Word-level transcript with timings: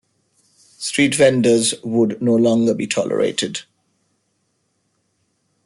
Street 0.79 1.13
vendors 1.13 1.75
would 1.83 2.17
be 2.17 2.25
no 2.25 2.35
longer 2.35 2.73
be 2.73 2.87
tolerated. 2.87 3.61